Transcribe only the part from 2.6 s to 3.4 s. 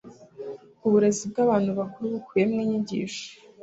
inyigisho